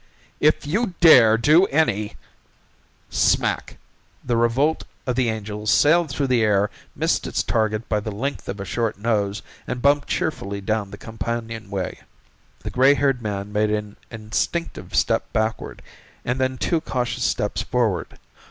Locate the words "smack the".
3.31-4.35